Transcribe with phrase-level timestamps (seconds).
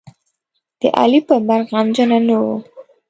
[0.79, 2.55] د علي په مرګ غمجنـه نه وه.